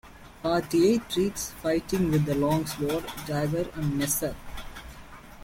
[0.41, 4.35] Part A treats fighting with the longsword, dagger and messer.